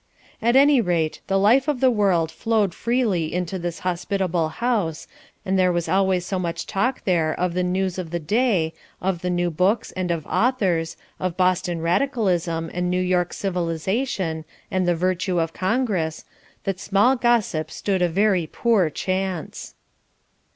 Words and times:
At 0.41 0.55
any 0.55 0.81
rate 0.81 1.21
the 1.27 1.37
life 1.37 1.67
of 1.67 1.79
the 1.79 1.91
world 1.91 2.31
flowed 2.31 2.73
freely 2.73 3.31
into 3.31 3.59
this 3.59 3.81
hospitable 3.81 4.49
house, 4.49 5.07
and 5.45 5.59
there 5.59 5.71
was 5.71 5.87
always 5.87 6.25
so 6.25 6.39
much 6.39 6.65
talk 6.65 7.03
there 7.03 7.39
of 7.39 7.53
the 7.53 7.61
news 7.61 7.99
of 7.99 8.09
the 8.09 8.17
day, 8.19 8.73
of 8.99 9.21
the 9.21 9.29
new 9.29 9.51
books 9.51 9.91
and 9.91 10.09
of 10.09 10.25
authors, 10.25 10.97
of 11.19 11.37
Boston 11.37 11.81
radicalism 11.81 12.71
and 12.73 12.89
New 12.89 12.99
York 12.99 13.31
civilization, 13.31 14.43
and 14.71 14.87
the 14.87 14.95
virtue 14.95 15.39
of 15.39 15.53
Congress, 15.53 16.25
that 16.63 16.79
small 16.79 17.15
gossip 17.15 17.69
stood 17.69 18.01
a 18.01 18.09
very 18.09 18.47
poor 18.47 18.89
chance. 18.89 19.75